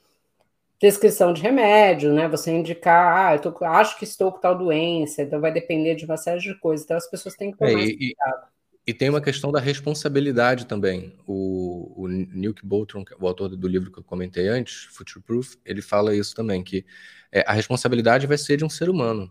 [0.78, 2.28] Prescrição de remédio, né?
[2.28, 6.04] Você indicar, ah, eu tô, acho que estou com tal doença, então vai depender de
[6.04, 6.84] uma série de coisas.
[6.84, 8.46] Então, as pessoas têm que tomar é, e, cuidado.
[8.86, 11.16] E tem uma questão da responsabilidade também.
[11.26, 15.56] O, o Nick Bolton, é o autor do livro que eu comentei antes, Future Proof,
[15.64, 16.84] ele fala isso também, que
[17.32, 19.30] é, a responsabilidade vai ser de um ser humano.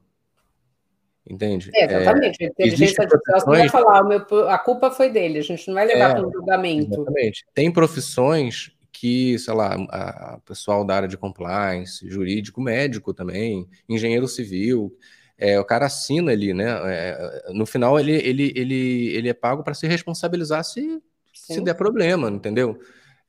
[1.29, 1.71] Entende?
[1.73, 2.43] É, exatamente.
[2.43, 5.85] É, a inteligência artificial vai falar, meu, a culpa foi dele, a gente não vai
[5.85, 6.93] levar é, para um julgamento.
[6.93, 7.45] Exatamente.
[7.53, 13.67] Tem profissões que, sei lá, a, a pessoal da área de compliance, jurídico, médico também,
[13.87, 14.95] engenheiro civil,
[15.37, 16.65] é, o cara assina ali, né?
[16.85, 21.01] É, no final ele, ele, ele, ele é pago para se responsabilizar se,
[21.33, 22.79] se der problema, entendeu?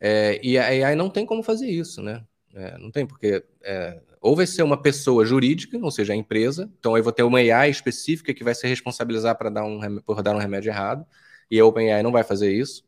[0.00, 2.22] É, e aí não tem como fazer isso, né?
[2.54, 6.70] É, não tem, porque é, ou vai ser uma pessoa jurídica, ou seja, a empresa,
[6.78, 10.22] então eu vou ter uma AI específica que vai se responsabilizar para dar um, por
[10.22, 11.04] dar um remédio errado,
[11.50, 12.82] e a OpenAI não vai fazer isso,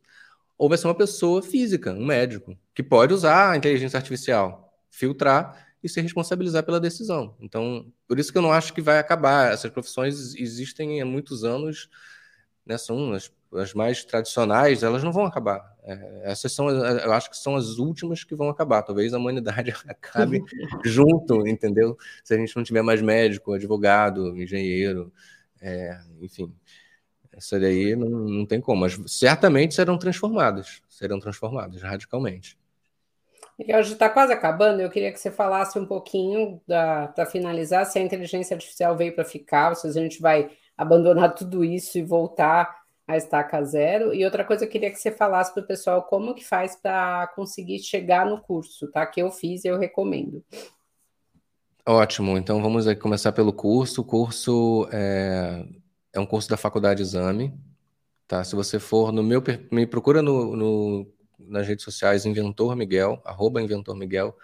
[0.56, 5.66] ou vai ser uma pessoa física, um médico, que pode usar a inteligência artificial, filtrar
[5.82, 7.36] e se responsabilizar pela decisão.
[7.38, 9.52] Então, por isso que eu não acho que vai acabar.
[9.52, 11.90] Essas profissões existem há muitos anos,
[12.64, 15.75] né, são as, as mais tradicionais, elas não vão acabar.
[15.86, 18.82] É, essas são, eu acho que são as últimas que vão acabar.
[18.82, 20.42] Talvez a humanidade acabe
[20.84, 21.96] junto, entendeu?
[22.24, 25.12] Se a gente não tiver mais médico, advogado, engenheiro,
[25.60, 26.52] é, enfim.
[27.32, 32.58] Essa daí não, não tem como, mas certamente serão transformadas, serão transformadas radicalmente.
[33.58, 34.80] Miguel, já está quase acabando.
[34.80, 39.24] Eu queria que você falasse um pouquinho para finalizar se a inteligência artificial veio para
[39.24, 44.12] ficar, se a gente vai abandonar tudo isso e voltar a estaca zero.
[44.12, 47.26] E outra coisa, eu queria que você falasse para o pessoal como que faz para
[47.28, 49.06] conseguir chegar no curso, tá?
[49.06, 50.44] Que eu fiz e eu recomendo.
[51.86, 52.36] Ótimo.
[52.36, 54.00] Então vamos começar pelo curso.
[54.00, 55.64] O curso é,
[56.12, 57.54] é um curso da Faculdade Exame.
[58.26, 58.42] Tá?
[58.42, 59.40] Se você for no meu,
[59.70, 64.36] me procura no, no nas redes sociais Inventor Miguel, arroba Inventor Miguel,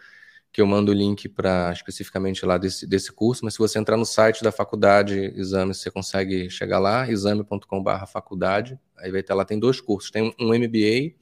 [0.53, 3.97] que eu mando o link para especificamente lá desse, desse curso, mas se você entrar
[3.97, 9.47] no site da faculdade Exame, você consegue chegar lá, exame.com.br faculdade, aí vai estar lá,
[9.47, 11.15] tem dois cursos, tem um MBA,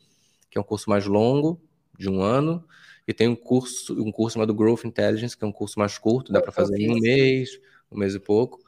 [0.50, 1.62] que é um curso mais longo,
[1.96, 2.64] de um ano,
[3.06, 6.32] e tem um curso, um curso chamado Growth Intelligence, que é um curso mais curto,
[6.32, 7.50] dá para fazer em um mês,
[7.90, 8.58] um mês e pouco.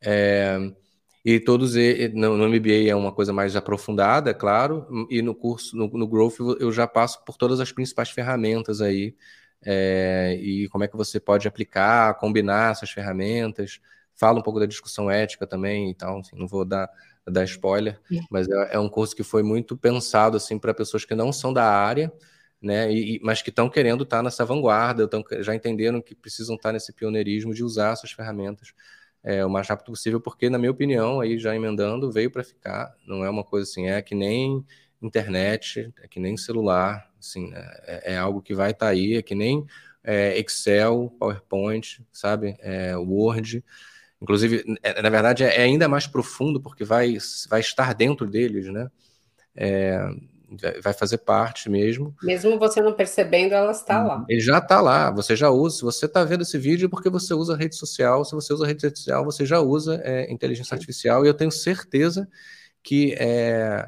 [0.00, 0.56] É,
[1.24, 1.74] e todos
[2.14, 6.06] no, no MBA é uma coisa mais aprofundada, é claro, e no curso, no, no
[6.06, 9.16] Growth, eu já passo por todas as principais ferramentas aí,
[9.64, 13.80] é, e como é que você pode aplicar, combinar essas ferramentas,
[14.14, 16.88] fala um pouco da discussão ética também, então, assim, não vou dar,
[17.26, 21.14] dar spoiler, mas é, é um curso que foi muito pensado, assim, para pessoas que
[21.14, 22.12] não são da área,
[22.60, 26.56] né, e, mas que estão querendo estar tá nessa vanguarda, estão já entenderam que precisam
[26.56, 28.72] estar tá nesse pioneirismo de usar essas ferramentas
[29.26, 32.94] é, o mais rápido possível, porque, na minha opinião, aí já emendando, veio para ficar.
[33.04, 34.64] Não é uma coisa assim, é que nem
[35.02, 39.22] internet, é que nem celular, assim, é, é algo que vai estar tá aí, é
[39.22, 39.66] que nem
[40.02, 43.64] é, Excel, PowerPoint, sabe, é, Word.
[44.22, 48.88] Inclusive, é, na verdade, é ainda mais profundo, porque vai, vai estar dentro deles, né?
[49.54, 50.08] É,
[50.82, 52.14] vai fazer parte mesmo.
[52.22, 54.24] Mesmo você não percebendo, ela está lá.
[54.28, 55.78] Ele já está lá, você já usa.
[55.78, 58.24] Se você está vendo esse vídeo, é porque você usa rede social.
[58.24, 61.24] Se você usa rede social, você já usa é, inteligência artificial.
[61.24, 62.28] E eu tenho certeza
[62.82, 63.84] que é,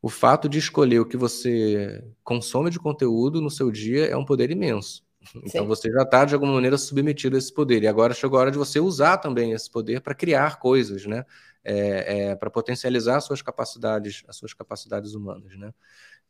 [0.00, 4.24] o fato de escolher o que você consome de conteúdo no seu dia é um
[4.24, 5.06] poder imenso.
[5.44, 5.66] Então Sim.
[5.66, 7.82] você já está, de alguma maneira, submetido a esse poder.
[7.82, 11.24] E agora chegou a hora de você usar também esse poder para criar coisas, né?
[11.68, 15.72] é, é, para potencializar as suas capacidades, as suas capacidades humanas, né?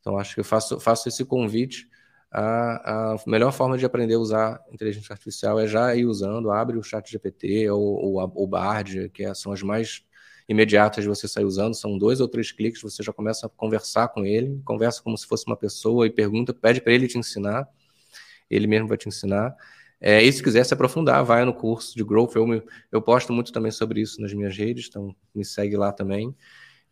[0.00, 1.88] Então acho que eu faço, faço esse convite.
[2.30, 6.76] A, a melhor forma de aprender a usar inteligência artificial é já ir usando, abre
[6.76, 10.04] o chat GPT ou, ou o Bard, que é, são as mais
[10.48, 14.08] imediatas de você sair usando, são dois ou três cliques, você já começa a conversar
[14.08, 17.68] com ele, conversa como se fosse uma pessoa e pergunta, pede para ele te ensinar,
[18.50, 19.54] ele mesmo vai te ensinar.
[20.00, 22.34] É, e se quiser se aprofundar, vai no curso de Growth.
[22.36, 22.46] Eu,
[22.92, 26.34] eu posto muito também sobre isso nas minhas redes, então me segue lá também.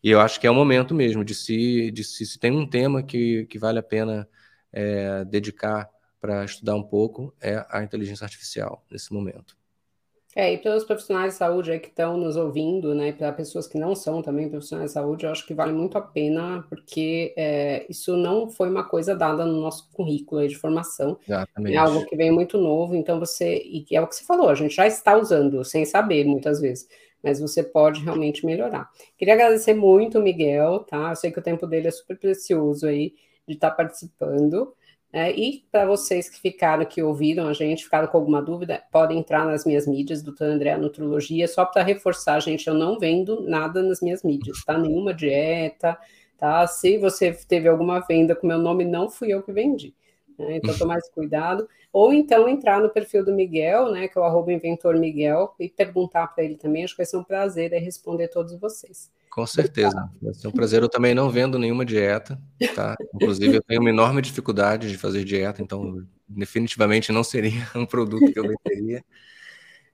[0.02, 2.68] E eu acho que é o momento mesmo de se, de se, se tem um
[2.68, 4.28] tema que, que vale a pena
[4.72, 5.88] é, dedicar
[6.20, 9.55] para estudar um pouco, é a inteligência artificial nesse momento.
[10.36, 13.78] É, e pelos profissionais de saúde aí que estão nos ouvindo, né, para pessoas que
[13.78, 17.86] não são também profissionais de saúde, eu acho que vale muito a pena, porque é,
[17.88, 21.18] isso não foi uma coisa dada no nosso currículo de formação.
[21.26, 21.74] Exatamente.
[21.74, 24.54] É algo que vem muito novo, então você, e é o que você falou, a
[24.54, 26.86] gente já está usando, sem saber, muitas vezes,
[27.22, 28.90] mas você pode realmente melhorar.
[29.16, 31.12] Queria agradecer muito o Miguel, tá?
[31.12, 33.14] Eu sei que o tempo dele é super precioso aí,
[33.48, 34.74] de estar tá participando.
[35.12, 39.18] É, e para vocês que ficaram, que ouviram a gente, ficaram com alguma dúvida, podem
[39.18, 43.82] entrar nas minhas mídias, doutor André Nutrologia, só para reforçar, gente, eu não vendo nada
[43.82, 44.76] nas minhas mídias, tá?
[44.76, 45.96] Nenhuma dieta,
[46.36, 46.66] tá?
[46.66, 49.94] Se você teve alguma venda com meu nome, não fui eu que vendi.
[50.38, 50.56] Né?
[50.56, 51.66] Então, tome mais cuidado.
[51.92, 55.68] Ou então entrar no perfil do Miguel, né, que é o arroba inventor Miguel, e
[55.68, 56.84] perguntar para ele também.
[56.84, 59.10] Acho que vai ser um prazer responder todos vocês.
[59.30, 60.10] Com certeza.
[60.20, 60.82] Vai ser um prazer.
[60.82, 62.40] Eu também não vendo nenhuma dieta,
[62.74, 62.96] tá?
[63.14, 68.32] Inclusive, eu tenho uma enorme dificuldade de fazer dieta, então definitivamente não seria um produto
[68.32, 69.04] que eu venderia.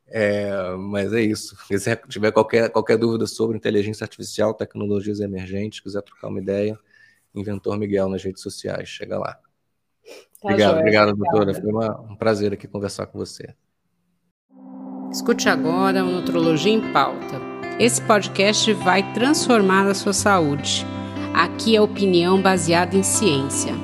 [0.06, 1.56] É, mas é isso.
[1.66, 6.78] Se tiver qualquer, qualquer dúvida sobre inteligência artificial, tecnologias emergentes, quiser trocar uma ideia,
[7.34, 9.32] Inventor Miguel nas redes sociais, chega lá.
[9.34, 9.40] Tá
[10.42, 11.54] obrigado, joia, obrigado, doutora.
[11.54, 13.54] Foi uma, um prazer aqui conversar com você.
[15.10, 17.51] Escute agora o Nutrologia em Pauta
[17.82, 20.86] esse podcast vai transformar a sua saúde.
[21.34, 23.74] Aqui é opinião baseada em ciência.